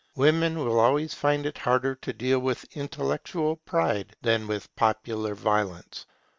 [0.15, 6.07] Women will always find it harder to deal with intellectual pride than with popular violence.